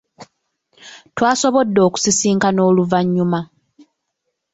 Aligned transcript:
Twasobodde 1.15 1.79
okusisinkana 1.87 2.61
oluvannyuma. 2.69 3.39